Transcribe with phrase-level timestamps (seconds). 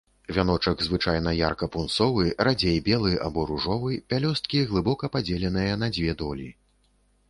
[0.35, 6.55] Вяночак звычайна ярка-пунсовы, радзей белы або ружовы, пялёсткі глыбока падзеленыя на дзве долі.